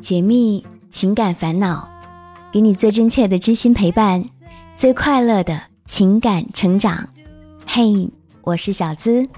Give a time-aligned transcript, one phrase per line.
[0.00, 1.88] 解密情感烦恼，
[2.50, 4.24] 给你最真切的知心陪伴，
[4.76, 7.10] 最快乐的情感成长。
[7.66, 8.08] 嘿，
[8.42, 9.28] 我是小资，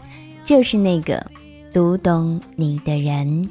[0.45, 1.27] 就是那个
[1.73, 3.51] 读懂你的人。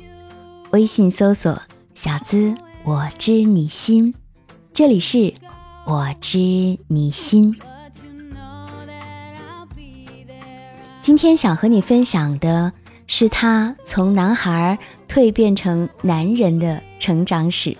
[0.71, 1.61] 微信搜索
[1.93, 2.55] “小资
[2.85, 4.13] 我知你心”，
[4.71, 5.33] 这里是
[5.85, 6.39] 我知
[6.87, 7.59] 你心。
[11.01, 12.71] 今天想和你分享的
[13.13, 17.77] 是他从男孩蜕变成男人的成长史。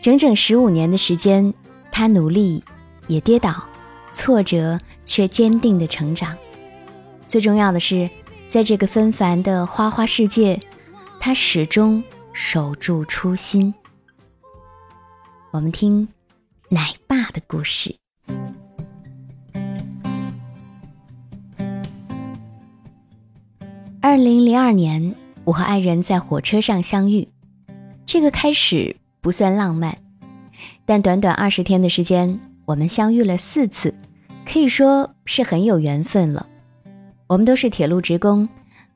[0.00, 1.52] 整整十五年的时间，
[1.90, 2.62] 他努力，
[3.08, 3.66] 也跌倒，
[4.14, 6.38] 挫折，却坚定的成长。
[7.26, 8.08] 最重要的是，
[8.46, 10.60] 在这个纷繁的花花世界，
[11.18, 13.74] 他始终守住初心。
[15.50, 16.06] 我们听
[16.68, 18.01] 奶爸的故事。
[24.04, 27.28] 二零零二年，我和爱人在火车上相遇。
[28.04, 29.96] 这个开始不算浪漫，
[30.84, 33.94] 但短短二十天的时间，我们相遇了四次，
[34.44, 36.48] 可以说是很有缘分了。
[37.28, 38.48] 我们都是铁路职工，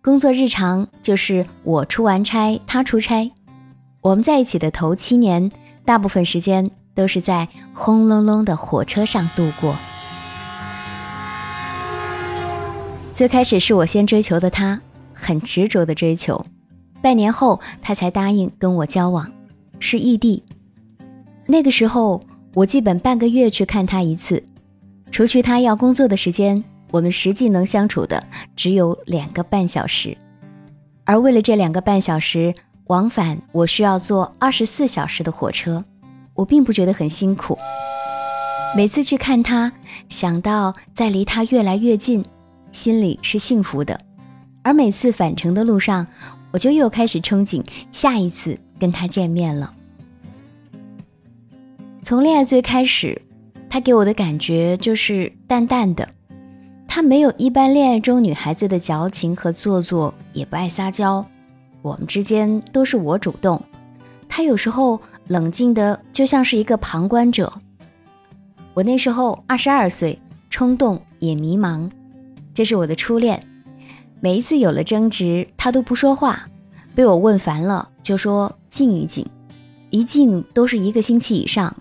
[0.03, 3.31] 工作日常就是我出完差，他出差。
[4.01, 5.49] 我们在一起的头七年，
[5.85, 9.77] 大部分时间都是在轰隆隆的火车上度过。
[13.15, 14.81] 最开始是我先追求的他。
[15.19, 16.45] 很执着的追求，
[17.01, 19.33] 半年后他才答应跟我交往，
[19.81, 20.45] 是异地。
[21.47, 22.23] 那个时候
[22.55, 24.45] 我基本半个月去看他一次，
[25.11, 28.23] 除去他要工作的时间，我们实际能相处的
[28.55, 30.17] 只有两个半小时。
[31.05, 32.55] 而为了这两个半小时
[32.89, 35.85] 往返，我需要坐二十四小时的火车，
[36.35, 37.57] 我并不觉得很辛苦。
[38.77, 39.73] 每次去看他，
[40.09, 42.25] 想到在离他越来越近，
[42.73, 43.99] 心里是幸福的。
[44.67, 46.09] 而每次返程的路上，
[46.51, 49.73] 我就又开始憧憬下一次跟他见面了。
[52.03, 53.23] 从恋爱最开始，
[53.71, 56.09] 他给我的感觉就是淡淡的，
[56.89, 61.25] 他没有一般恋爱中女孩子的矫情和做作，也不爱撒娇。
[61.81, 63.63] 我们之间都是我主动，
[64.29, 67.53] 他有时候冷静的就像是一个旁观者。
[68.75, 70.19] 我那时候二十二岁，
[70.51, 71.89] 冲动也迷茫，
[72.53, 73.41] 这是我的初恋。
[74.27, 76.49] 每一次有了争执，他都不说话，
[76.97, 79.25] 被我问烦了，就说静一静，
[79.91, 81.77] 一静都是一个星期以上。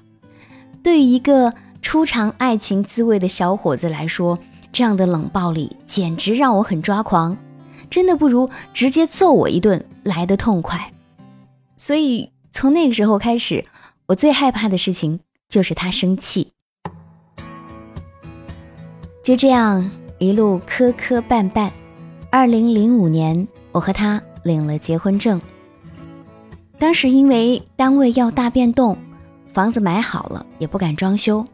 [0.83, 4.37] 对于一个初尝爱情滋味的小伙子来说，
[4.71, 7.35] 这样的冷暴力简直让我很抓狂，
[7.89, 10.93] 真的不如直接揍我一顿来的痛快。
[11.77, 13.65] 所以从那个时候开始，
[14.05, 15.19] 我最害怕的事情
[15.49, 16.51] 就是他生气。
[19.23, 19.89] 就这样
[20.19, 21.71] 一路磕磕绊绊。
[22.37, 25.39] 二零零五年，我和他领了结婚证。
[26.77, 28.97] 当时因为单位要大变动，
[29.53, 31.47] 房子买好了也不敢装修。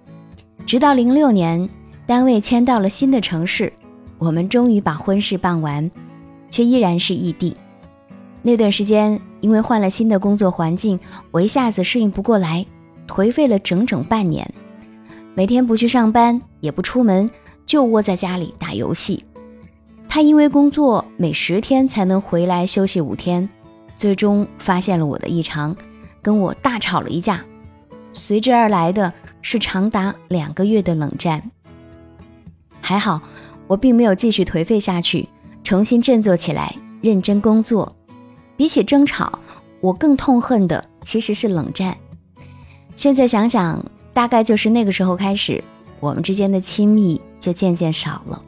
[0.66, 1.70] 直到零六年，
[2.08, 3.72] 单位迁到了新的城市，
[4.18, 5.92] 我们终于把婚事办完，
[6.50, 7.56] 却依然是异地。
[8.42, 11.00] 那段时间，因为换了新的工作环境，
[11.30, 12.66] 我一下子适应不过来，
[13.08, 14.52] 颓废了整整半年。
[15.36, 17.30] 每天不去上班，也不出门，
[17.68, 19.24] 就窝在家里打游戏。
[20.14, 23.48] 他因为工作每十天才能回来休息五天，
[23.98, 25.74] 最终发现了我的异常，
[26.22, 27.46] 跟我大吵了一架，
[28.12, 31.50] 随之而来的是长达两个月的冷战。
[32.82, 33.22] 还好
[33.68, 35.30] 我并没有继续颓废下去，
[35.64, 37.96] 重新振作起来，认真工作。
[38.58, 39.40] 比起争吵，
[39.80, 41.98] 我更痛恨的其实是冷战。
[42.98, 43.82] 现在想想，
[44.14, 45.64] 大概就是那个时候开始，
[46.02, 48.44] 我们之间的亲密就渐渐少了。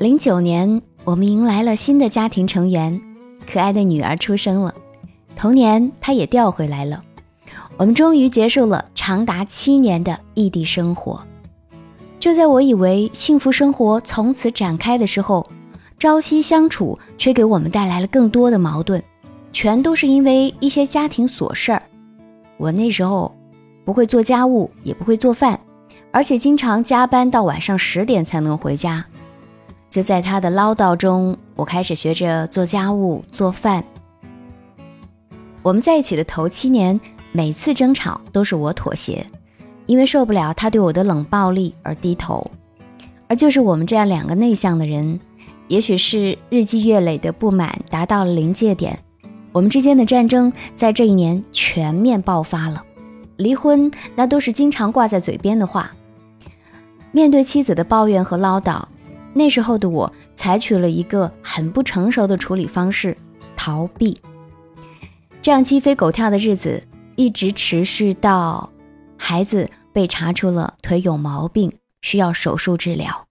[0.00, 2.98] 零九年，我们迎来了新的家庭成员，
[3.46, 4.74] 可爱的女儿出生了。
[5.36, 7.04] 同年，她也调回来了。
[7.76, 11.22] 我们终于结束了长达七年的异地生活。
[12.18, 15.46] 就在我以为幸福生活从此展开的时候，
[15.98, 19.02] 朝夕相处却给我们带来了更多的矛盾，
[19.52, 21.82] 全都是因为一些家庭琐事儿。
[22.56, 23.36] 我那时候
[23.84, 25.60] 不会做家务，也不会做饭，
[26.10, 29.04] 而且经常加班到晚上十点才能回家。
[29.90, 33.84] 就在他的唠叨中，我开始学着做家务、做饭。
[35.62, 36.98] 我们在一起的头七年，
[37.32, 39.26] 每次争吵都是我妥协，
[39.86, 42.48] 因为受不了他对我的冷暴力而低头。
[43.26, 45.18] 而就是我们这样两个内向的人，
[45.66, 48.96] 也许是日积月累的不满达到了临界点，
[49.50, 52.84] 我们之间的战争在这一年全面爆发了。
[53.36, 55.90] 离婚那都是经常挂在嘴边的话。
[57.10, 58.84] 面对妻子的抱怨和唠叨。
[59.32, 63.16] 那时候的我采取了一个很不成熟的处理方式，
[63.56, 64.20] 逃避。
[65.42, 66.82] 这样鸡飞狗跳的日子
[67.16, 68.70] 一直持续到
[69.16, 71.72] 孩子被查出了腿有毛病，
[72.02, 73.26] 需要手术治疗。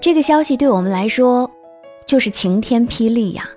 [0.00, 1.50] 这个消息对我们来说
[2.06, 3.48] 就是晴天霹雳呀！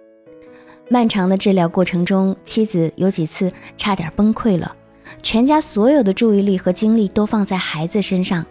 [0.89, 4.75] 漫长的治疗过程中，妻子有几次差点崩溃了，
[5.23, 8.45] 全家所有的注意力和精力都放在孩子身上。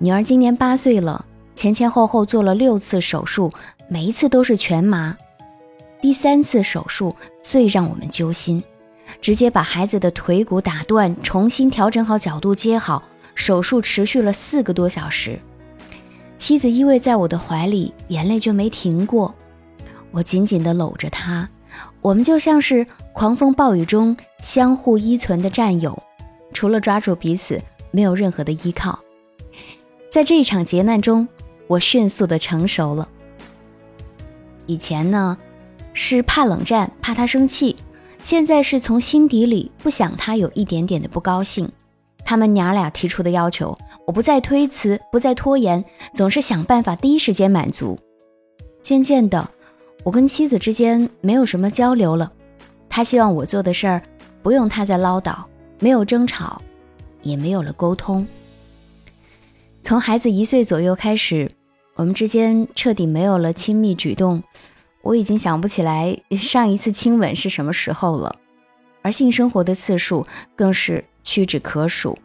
[0.00, 1.24] 女儿今年八岁了，
[1.56, 3.52] 前前后后做了六次手术，
[3.88, 5.16] 每一次都是全麻。
[6.00, 8.62] 第三次手术最让我们揪心，
[9.20, 13.02] 直接把孩子的腿骨打断，重新调整好角度接好。
[13.34, 15.38] 手术持续了四个多小时，
[16.38, 19.34] 妻子依偎在我的怀里，眼泪就没停过。
[20.12, 21.48] 我紧紧地搂着她，
[22.00, 26.00] 我们就像是狂风暴雨中相互依存的战友，
[26.52, 27.60] 除了抓住彼此，
[27.90, 28.98] 没有任何的依靠。
[30.10, 31.28] 在这一场劫难中，
[31.66, 33.08] 我迅速的成熟了。
[34.66, 35.36] 以前呢，
[35.92, 37.76] 是怕冷战，怕他生气；
[38.22, 41.70] 现在是从心底里不想他有一点点的不高兴。
[42.24, 43.76] 他们娘俩提出的要求，
[44.06, 47.98] 我不再推辞，不再拖延，总是想办法第一时间满足。
[48.82, 49.50] 渐渐的，
[50.04, 52.32] 我跟妻子之间没有什么交流了。
[52.88, 54.02] 他希望我做的事儿，
[54.42, 55.36] 不用他再唠叨，
[55.80, 56.60] 没有争吵，
[57.22, 58.26] 也没有了沟通。
[59.82, 61.50] 从孩子一岁左右开始，
[61.94, 64.42] 我们之间彻底没有了亲密举动。
[65.02, 68.36] 我已经想不起来上一次亲吻是什么时候了，
[69.00, 72.18] 而性生活的次数更是屈指可数。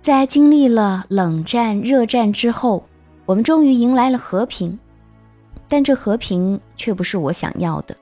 [0.00, 2.86] 在经历了冷战、热战之后，
[3.26, 4.78] 我们终于迎来了和平，
[5.68, 7.94] 但这和平却不是我想要的。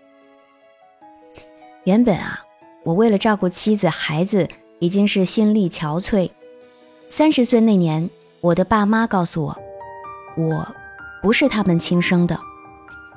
[1.84, 2.40] 原本啊，
[2.84, 4.46] 我为了照顾妻子、孩子，
[4.78, 6.30] 已经是心力憔悴。
[7.08, 8.08] 三十岁那年。
[8.42, 9.56] 我的爸妈告诉我，
[10.34, 10.66] 我
[11.22, 12.40] 不是他们亲生的，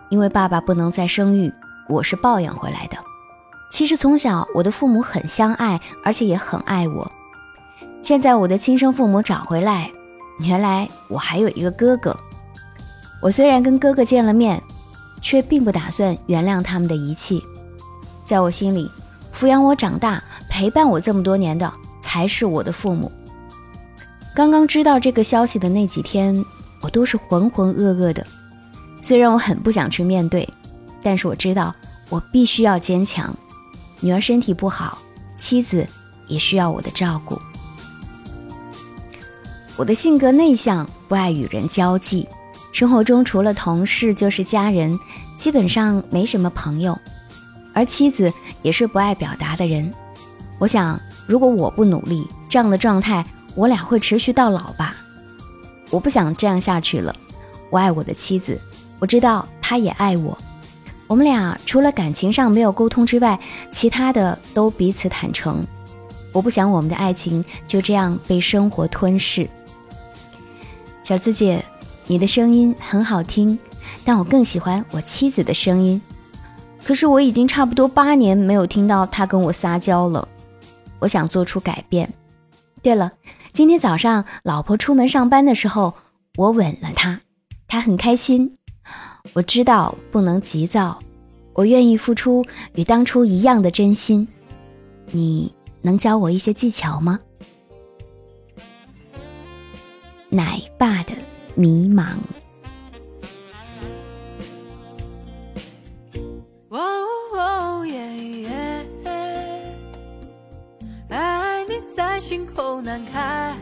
[0.10, 1.54] 因为爸爸不能再生育，
[1.88, 2.98] 我是抱养回来的。
[3.72, 7.10] 其实从小我的父母很相爱，而且也很爱我。
[8.02, 9.90] 现在我的亲生父母找回来，
[10.40, 12.14] 原来我还有一个哥哥。
[13.22, 14.62] 我虽然跟哥哥见了面，
[15.22, 17.42] 却并不打算原谅他们的遗弃。
[18.26, 18.92] 在我心里，
[19.34, 21.72] 抚养我长大、陪伴我这么多年的，
[22.02, 23.10] 才是我的父母。
[24.36, 26.44] 刚刚知道这个消息的那几天，
[26.82, 28.26] 我都是浑浑噩噩的。
[29.00, 30.48] 虽然我很不想去面对，
[31.04, 31.74] 但是我知道
[32.10, 33.36] 我必须要坚强。
[34.00, 34.98] 女儿身体不好，
[35.38, 35.88] 妻子
[36.28, 37.40] 也需要我的照顾。
[39.76, 42.28] 我的性格内向，不爱与人交际，
[42.72, 44.98] 生活中除了同事就是家人，
[45.38, 46.98] 基本上没什么朋友。
[47.72, 48.32] 而妻子
[48.62, 49.94] 也是不爱表达的人。
[50.58, 53.24] 我想，如果我不努力，这样的状态。
[53.56, 54.96] 我俩会持续到老吧？
[55.90, 57.16] 我不想这样下去了。
[57.70, 58.60] 我爱我的妻子，
[59.00, 60.38] 我知道她也爱我。
[61.08, 63.40] 我们俩除了感情上没有沟通之外，
[63.72, 65.64] 其他的都彼此坦诚。
[66.32, 69.48] 我不想我们的爱情就这样被生活吞噬。
[71.04, 71.64] 小资姐，
[72.08, 73.60] 你的声音很好听，
[74.04, 76.02] 但我更喜欢我妻子的声音。
[76.84, 80.28] 可是我已经差不多八年没有听到她跟我撒娇了。
[80.98, 82.12] 我想做出改变。
[82.82, 83.12] 对了。
[83.54, 85.94] 今天早上，老婆出门上班的时候，
[86.38, 87.20] 我吻了她，
[87.68, 88.58] 她很开心。
[89.34, 91.00] 我知道不能急躁，
[91.54, 92.44] 我愿意付出
[92.74, 94.28] 与当初一样的真心。
[95.12, 97.20] 你能教我一些技巧吗？
[100.30, 101.14] 奶爸的
[101.54, 102.08] 迷茫。
[111.96, 113.56] 在心口难开，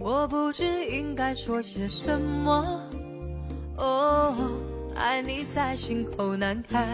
[0.00, 2.82] 我不知应该说些什么。
[3.76, 4.34] 哦，
[4.96, 6.84] 爱你在心口难开。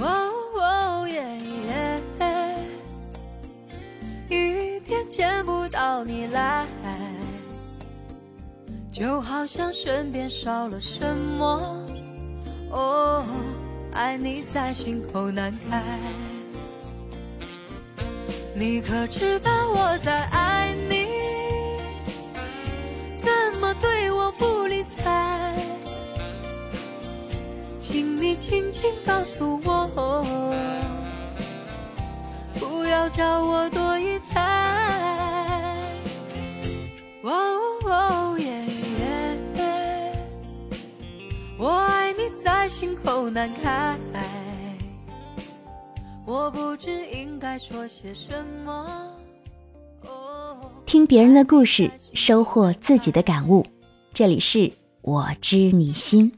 [0.00, 1.22] 哦耶
[1.68, 2.02] 耶，
[4.28, 6.66] 一天见不到你来，
[8.90, 11.86] 就好像身边少了什么。
[12.72, 13.24] 哦，
[13.92, 15.80] 爱你在心口难开。
[18.60, 21.06] 你可知道我在爱你？
[23.16, 25.54] 怎么对我不理睬？
[27.78, 30.54] 请你轻轻告诉我，
[32.58, 34.38] 不要叫我多疑猜。
[37.22, 38.44] 哦耶
[39.56, 40.12] 耶，
[41.56, 43.96] 我爱你在心口难开。
[46.30, 49.10] 我不知应该说些什么。
[50.86, 53.66] 听别人的故事，收获自己的感悟。
[54.12, 54.70] 这里是
[55.02, 56.30] 我知你心。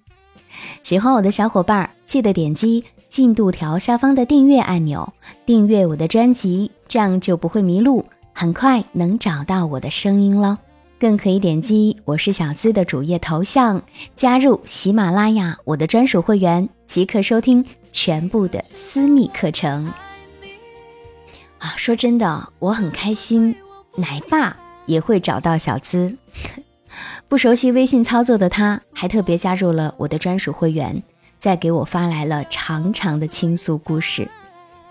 [0.83, 5.13] 喜欢我的小伙伴，记得点击进度条下方的订阅按钮，
[5.45, 10.59] 订阅我的专辑，这样就不会迷路，很快能找到我的声音了。
[11.03, 13.83] 更可以点击我是小资的主页头像，
[14.15, 19.93] 加入喜马拉雅我的专属会员，即可收听全部的私密课程。
[21.59, 23.57] 啊，说真的，我很开心，
[23.97, 24.57] 奶爸
[24.87, 26.17] 也会找到小资。
[27.27, 31.03] 不熟悉微信操作的他，还特别加入了我的专属会员，
[31.41, 34.31] 再给我发来了长长的倾诉故事。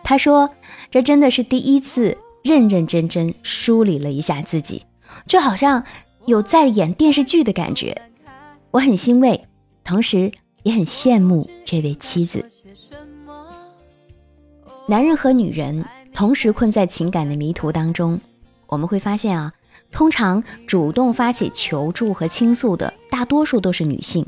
[0.04, 0.50] 他说
[0.92, 4.84] ：“这真的是第一次认认真真梳理了一下自己，
[5.26, 5.84] 就好像
[6.26, 8.02] 有在演电视剧的感觉。”
[8.72, 9.48] 我很欣慰，
[9.84, 10.32] 同时
[10.64, 12.46] 也很羡慕这位妻子。
[14.88, 18.20] 男人和女人同时困在情感的迷途当中，
[18.68, 19.54] 我们会发现啊。
[19.92, 24.26] 通常主动发起求助和倾诉的大多数都是女性，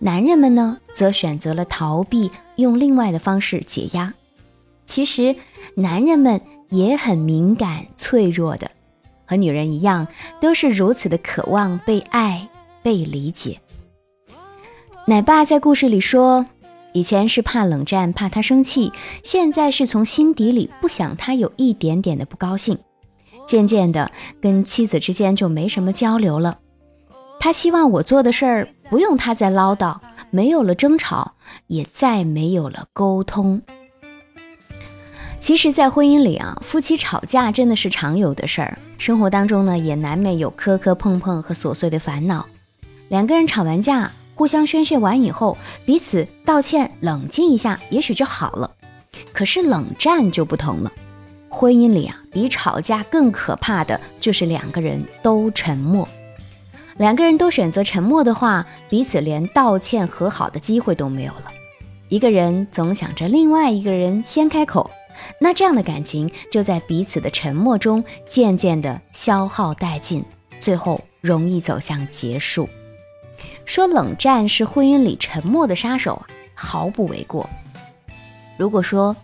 [0.00, 4.14] 男人们呢则选择了逃避，用另外的方式解压。
[4.84, 5.36] 其实，
[5.76, 6.40] 男人们
[6.70, 8.72] 也很敏感脆弱的，
[9.26, 10.06] 和女人一样，
[10.40, 12.48] 都是如此的渴望被爱、
[12.82, 13.60] 被理解。
[15.06, 16.46] 奶爸在故事里说，
[16.92, 18.92] 以前是怕冷战，怕他生气，
[19.22, 22.78] 现在是从心底里不想他有一点点的不高兴。
[23.46, 26.58] 渐渐的，跟妻子之间就没什么交流了。
[27.38, 29.98] 他希望我做的事儿不用他再唠叨，
[30.30, 31.34] 没有了争吵，
[31.68, 33.62] 也再没有了沟通。
[35.46, 38.76] 其实，在婚姻里啊，夫妻吵架真的是常有的事儿。
[38.98, 42.44] 生活当中呢，也难免有磕磕碰碰和琐碎的烦恼。
[43.06, 48.72] 两个人吵完架，互相宣泄完以后，彼此道歉，冷静一下，也许就好了。
[49.32, 50.90] 可是冷战就不同了。
[51.48, 56.08] 婚姻里啊，比吵架更可怕的就是两个人都沉默。
[56.96, 61.52] 两个人都选择沉默的话，彼此连道歉和好的机会都没有了。
[62.08, 64.90] 一个人总想着另外一个人先开口，
[65.40, 70.24] 那这样的感情就在彼此的沉默中渐渐的消耗殆尽，
[70.60, 72.68] 最后容易走向结束。
[73.64, 77.48] 说冷战是婚姻里沉默的杀手，毫不为过。
[78.56, 79.16] 如果说，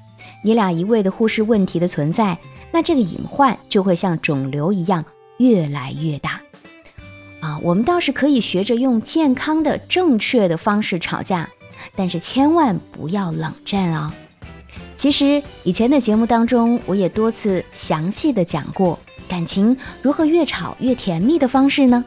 [0.44, 2.38] 你俩一味的忽视问题的存在，
[2.72, 5.04] 那这个隐患就会像肿瘤一样
[5.38, 6.40] 越来越大。
[7.40, 11.48] 啊，我们倒是可以学着用健康的、正确的方式吵架，
[11.96, 14.12] 但是千万不要冷战哦。
[15.02, 22.04] 其实以前的节目当中，我也多次详细的讲过感情如何越吵越甜蜜的方式呢。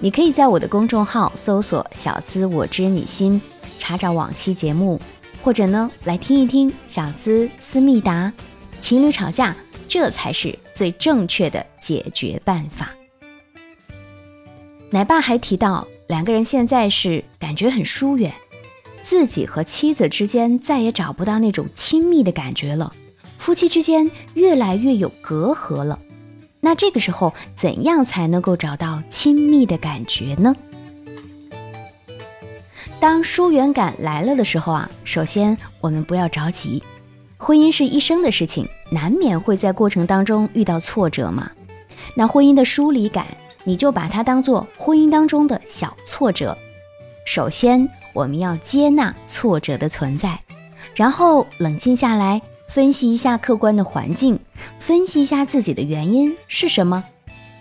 [0.00, 3.40] 你可以在我的公众号搜索“小资我知你心”，
[3.80, 5.00] 查找往期节目。
[5.42, 8.30] 或者呢，来听一听小资思密达，
[8.82, 9.56] 情侣吵架，
[9.88, 12.90] 这才是最正确的解决办法。
[14.90, 18.30] 奶爸还提到，两个人现在是感觉很疏远，
[19.08, 22.92] 自己和妻子之间再也找不到那种亲密的感觉了，
[23.38, 26.00] 夫妻之间越来越有隔阂了。
[26.58, 30.56] 那这个时候，怎样才能够找到亲密的感觉呢？
[32.98, 36.82] 当疏远感来了的时候啊，首先我们不要着急，
[37.36, 41.52] 婚姻是一生的事情，难免会在过程当中遇到挫折嘛。
[42.16, 43.24] 那婚姻的疏离感，
[43.62, 46.58] 你就把它当做婚姻当中的小挫折。
[47.24, 50.40] 首先，我们要接纳挫折的存在，
[50.94, 54.40] 然后冷静下来，分析一下客观的环境，
[54.78, 57.04] 分析一下自己的原因是什么，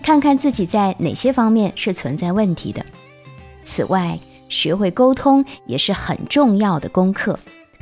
[0.01, 2.85] 看看自己在哪些方面是存在问题的。
[3.65, 7.38] 此外，学会沟通也是很重要的功课。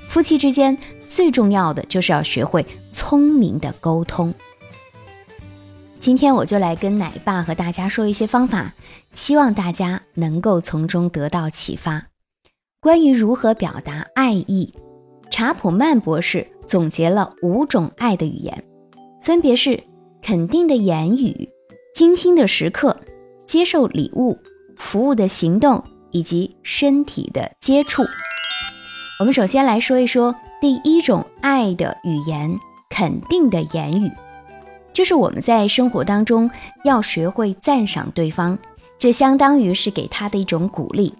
[0.07, 0.75] 夫妻之间
[1.07, 4.33] 最重要的就是要学会聪明的沟通。
[5.99, 8.73] 今天我就来跟奶爸和大家说一些方法，
[9.13, 12.07] 希望大家能够从中得到启发。
[12.83, 14.73] 关于如何表达爱意，
[15.31, 18.61] 查普曼博士总结了五种爱的语言，
[19.21, 19.81] 分别是
[20.21, 21.49] 肯定的言语、
[21.95, 22.99] 精心的时刻、
[23.45, 24.37] 接受礼物、
[24.75, 25.83] 服务的行动。
[26.15, 28.03] 以及身体的接触，
[29.19, 34.11] 我们首先来说一说第一种爱的语言——肯定的言语，
[34.93, 36.51] 就是我们在生活当中
[36.83, 38.59] 要学会赞赏对方，
[38.99, 41.15] 这相当于是给他的一种鼓励。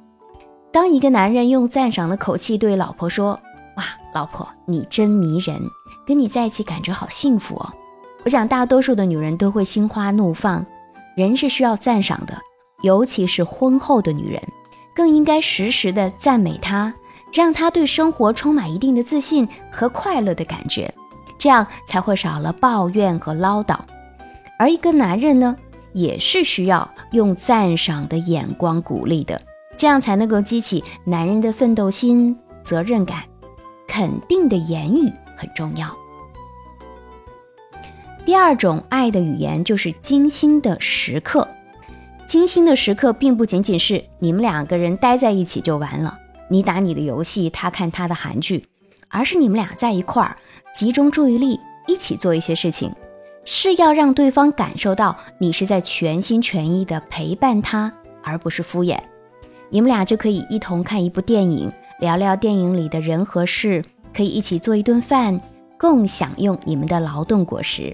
[0.74, 3.40] 当一个男人用赞赏的口气对老婆说
[3.78, 5.62] ：“哇，老婆你真迷人，
[6.04, 7.72] 跟你在一起感觉好幸福哦。”
[8.26, 10.66] 我想大多数的女人都会心花怒放。
[11.16, 12.36] 人是需要赞赏的，
[12.82, 14.42] 尤其是婚后的女人。
[14.96, 16.92] 更应该时时的赞美他，
[17.32, 20.92] 让他对生活充满一定的自信和快乐的感觉，
[21.38, 23.78] 这样才会少了抱怨和唠叨。
[24.58, 25.56] 而一个男人呢，
[25.94, 29.40] 也是需要用赞赏的眼光鼓励的，
[29.78, 33.24] 这样才能够激起男人的奋斗心、责任感。
[33.86, 35.96] 肯定的言语很重要。
[38.26, 41.48] 第二种爱的语言就是精心的时刻。
[42.26, 46.18] 精心的时刻并不仅仅是你们两个人待在一起就完了，
[46.50, 48.66] 你打你的游戏，他看他的韩剧，
[49.10, 50.38] 而是你们俩在一块儿
[50.74, 52.92] 集中注意力，一起做一些事情，
[53.46, 58.98] 是要让对方感受到你是在全心全意的陪伴他，而不是敷衍。
[59.74, 63.84] 你们俩就可以一同看一部电影，聊聊电影里的人和事，
[64.16, 65.42] 可以一起做一顿饭，
[65.80, 67.92] 共享用你们的劳动果实。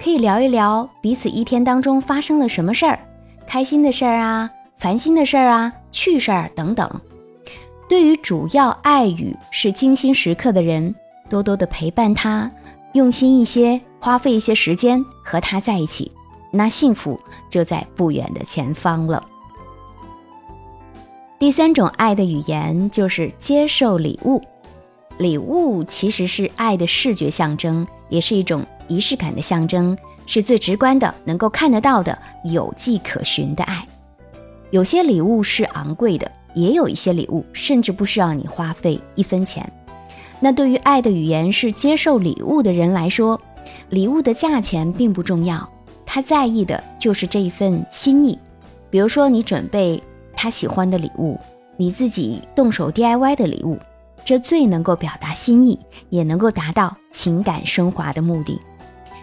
[0.00, 3.00] 可以聊一聊彼此一天当中发生了什么事儿，
[3.44, 6.88] 开心的事儿啊，烦心的事儿啊，趣事儿等等。
[7.88, 10.94] 对于主要爱语是精心时刻的人，
[11.28, 12.48] 多多的陪伴他，
[12.92, 16.12] 用心一些，花费一些时间和他在一起，
[16.52, 17.18] 那幸福
[17.50, 19.20] 就在不远的前方了。
[21.38, 24.42] 第三种爱的语言就是接受礼物，
[25.18, 28.64] 礼物其实是爱的视觉象征，也是一种。
[28.88, 33.84] 仪式感的象征是最直观的，能够看得到的，有迹可循的爱。
[34.70, 39.68] 有些礼物是昂贵的，也有一些礼物甚至不需要你花费一分钱。
[40.38, 43.40] 那对于爱的语言是接受礼物的人来说，
[43.90, 45.68] 礼物的价钱并不重要，
[46.06, 48.38] 他在意的就是这一份心意。
[48.88, 50.00] 比如说，你准备
[50.36, 51.40] 他喜欢的礼物，
[51.76, 53.78] 你自己动手 DIY 的礼物，
[54.24, 58.60] 这最能够表达心意，也能够达到情感升华的目的。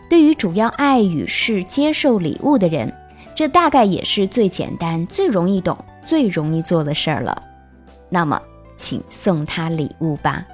[0.10, 2.94] 对于主要爱语是接受礼物的人，
[3.34, 7.42] 这大概也是最简单、最容易懂、最容易做的事儿了。
[8.10, 8.42] 那么，
[8.76, 10.46] 请送他礼物吧。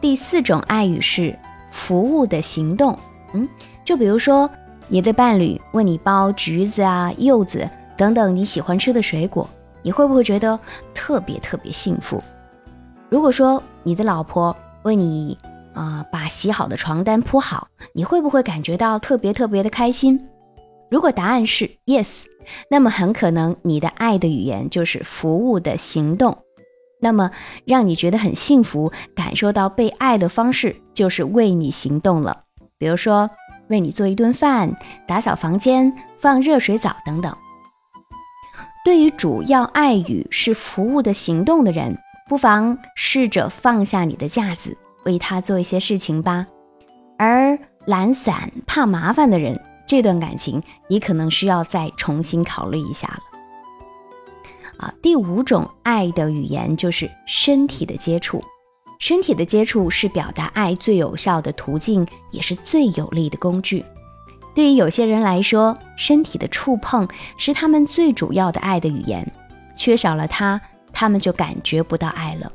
[0.00, 1.38] 第四种爱语是
[1.70, 2.98] 服务的行动。
[3.32, 3.48] 嗯，
[3.84, 4.50] 就比如说
[4.88, 9.48] 你的伴侣为你剥橘子啊、柚子等等你喜欢吃的水果，
[9.82, 10.58] 你会不会觉得
[10.94, 12.22] 特别特别幸福？
[13.08, 15.36] 如果说你的老婆为你
[15.74, 20.28] 啊，把洗好的床单铺好，你会不会感觉到特别特别的开心？
[20.90, 22.24] 如果答案是 yes，
[22.68, 26.38] 那么很可能你的爱的语言就是服务的行动。
[27.00, 27.30] 那么
[27.64, 32.44] 让你觉得很幸福、感受到被爱的方式就是为你行动了。
[32.78, 33.30] 比如说
[33.68, 34.76] 为你做一顿饭、
[35.06, 37.34] 打扫房间、放热水澡等等。
[38.84, 44.76] 对于主要爱语是服务的行动的人，不妨试着放下你的架子。
[45.04, 46.46] 为他做一些事情吧，
[47.18, 53.20] 而懒散怕麻烦的人，这段感情你可能需要再重新考虑一下了。
[54.76, 58.42] 啊，第五种爱的语言就是身体的接触，
[59.00, 63.84] 身体的接触是表达爱最有效的途径，也是最有力的工具。
[64.54, 69.30] 对于有些人来说，身体的触碰是他们最主要的爱的语言，
[69.76, 70.60] 缺少了它，
[70.92, 72.50] 他们就感觉不到爱了。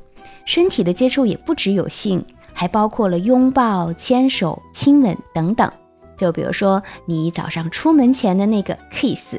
[0.46, 2.26] 身体的接触也不只有性。
[2.60, 5.72] 还包括了拥抱、牵手、亲吻等等。
[6.18, 9.36] 就比如说你早上出门前的那个 kiss，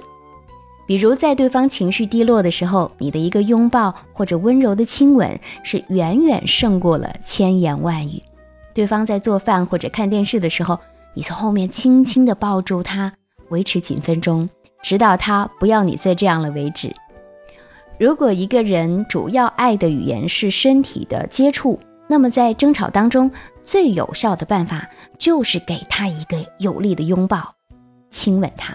[0.87, 8.23] 比如在对方情绪低落的时候，你的一个拥抱或者温柔的亲吻是远远胜过了千言万语。
[8.73, 10.79] 对方在做饭或者看电视的时候，
[11.19, 13.13] 你从后面轻轻地抱住他，
[13.49, 14.49] 维持几分钟，
[14.85, 16.95] 直到他不要你再这样了为止。
[17.99, 21.77] 如果一个人主要爱的语言是身体的接触，
[22.07, 23.33] 那么，在争吵当中，
[23.65, 27.53] 最有效的办法就是给他一个有力的拥抱，
[28.13, 28.73] 亲吻他。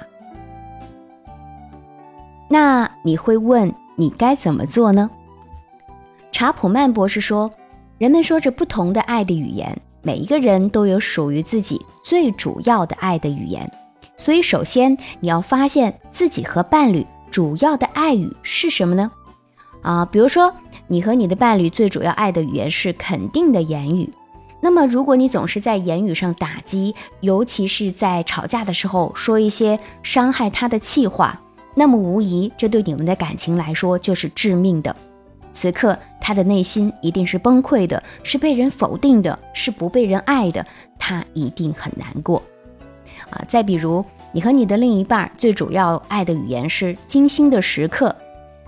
[2.50, 5.10] 那你会问，你该怎么做呢？
[6.34, 7.50] 查普曼博士说，
[7.98, 13.72] 人们说着不同的爱的语言，每一个人都有属于自己最主要的爱的语言。
[14.16, 19.12] 所以，首先你要发现自己和伴侣主要的爱语是什么呢？
[19.82, 20.54] 啊，比如说。
[20.88, 24.14] 你和你的伴侣最主要爱的语言是肯定的言语，
[24.60, 31.42] 那么如果你总是在言语上打击，尤其是在吵架的时候说一些伤害他的气话，
[31.74, 34.94] 那么无疑这对你们的感情来说就是致命的。
[35.54, 40.66] 此刻他的内心一定是崩溃的，是被人否定的，是不被人爱的，
[40.98, 42.42] 他一定很难过。
[43.30, 48.16] 啊，再比如你和你的另一半最主要爱的语言是精心的时刻。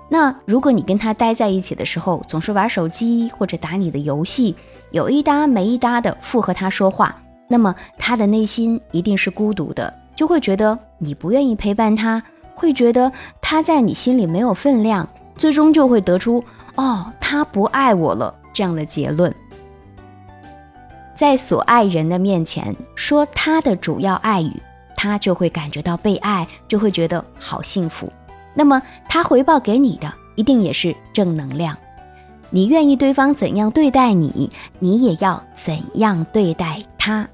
[0.07, 4.55] 那如果你跟他待在一起的时候，总是玩手机或者打你的游戏，
[4.91, 12.21] 有一搭没一搭的附和他说话，那么他的内心一定是孤独的，就会觉得你不愿意陪伴他，
[12.53, 16.43] 会觉得他在你心里没有分量，最终就会得出
[16.75, 19.33] 哦，他不爱我了这样的结论。
[21.15, 24.61] 在所爱人的面前说他的主要爱语，
[24.97, 28.11] 他就会感觉到被爱，就会觉得好幸福。
[28.53, 31.77] 那么他回报给你的一定也是正能量。
[32.49, 37.27] 你愿意对方怎样对待你，你也要怎样对待他。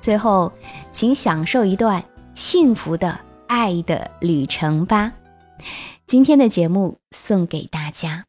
[0.00, 0.52] 最后，
[0.92, 2.02] 请享受一段
[2.34, 5.12] 幸福的爱的旅程吧。
[6.06, 8.24] 今天的节目送给大家，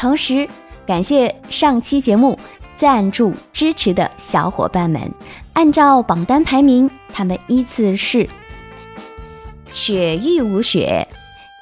[0.00, 0.48] 同时
[0.86, 2.38] 感谢上期节目
[2.78, 5.12] 赞助支持的小伙伴们。
[5.52, 8.26] 按照榜单排名，他们依次是：
[9.70, 11.06] 雪域无雪、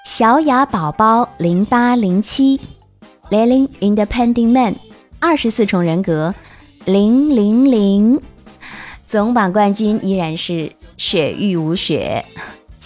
[0.07, 2.61] 小雅宝宝零八零七、
[3.29, 4.77] Lily Independent Man、
[5.19, 6.33] 二十四重人格
[6.85, 8.23] 零零零。
[9.05, 12.25] 总榜冠军依然是雪域无雪。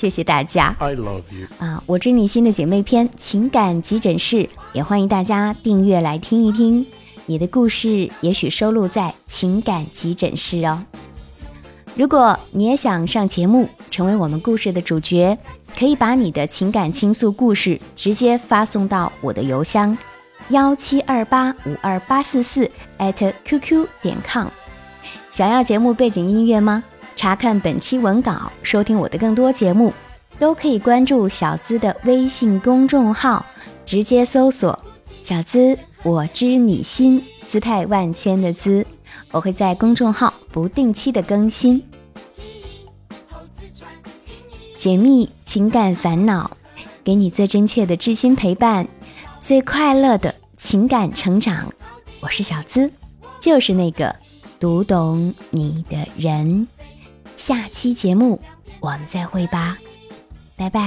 [0.02, 0.74] 谢谢大家。
[0.80, 1.80] I love you 啊！
[1.86, 6.84] 我知你心的姐妹篇情感急诊室，也欢迎大家订阅来听一听。
[7.26, 10.82] 你的故事也许收录在情感急诊室哦。
[11.94, 15.38] 如果你也想上节目，成为我们故事的主角，
[15.78, 19.96] 可以把你的情感倾诉故事直接发送到我的邮箱
[20.48, 24.48] 幺七二八五二八四四 at qq 点 com。
[25.30, 26.82] 想要节目背景音乐吗？
[27.14, 29.92] 查看本期文稿，收听我的更多节目，
[30.38, 33.44] 都可以关注小资的微信公众号，
[33.84, 34.78] 直接搜索
[35.22, 38.84] “小资我知你心”，姿态万千的“资”，
[39.30, 41.84] 我会在公众号不定期的更新，
[44.76, 46.50] 解密情感烦恼，
[47.04, 48.88] 给你最真切的知心陪伴，
[49.40, 51.72] 最快乐的情感成长。
[52.20, 52.90] 我是小资，
[53.38, 54.16] 就是那个
[54.58, 56.66] 读懂你的人。
[57.42, 58.40] 下期节目
[58.78, 59.76] 我们再会吧，
[60.54, 60.80] 拜拜。